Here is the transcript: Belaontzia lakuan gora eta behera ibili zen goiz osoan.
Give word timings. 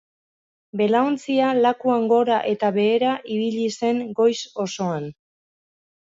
Belaontzia 0.79 1.49
lakuan 1.65 2.07
gora 2.11 2.37
eta 2.51 2.71
behera 2.77 3.11
ibili 3.35 3.67
zen 3.75 4.01
goiz 4.21 4.39
osoan. 4.65 5.07